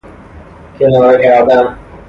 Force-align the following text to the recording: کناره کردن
کناره 0.79 1.17
کردن 1.23 1.77